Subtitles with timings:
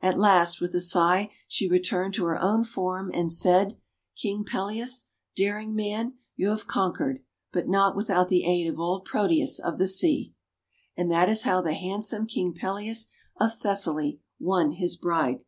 [0.00, 3.78] At last, with a sigh, she returned to her own form, and said:—
[4.16, 7.20] "King Peleus, daring man, you have con quered.
[7.52, 10.32] But not without the aid of old Proteus of the sea!"
[10.96, 15.44] And that is how the handsome King Peleus of Thessaly won his bride.